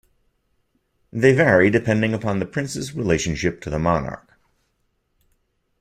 [1.13, 4.33] They vary depending upon the prince's relationship to the monarch.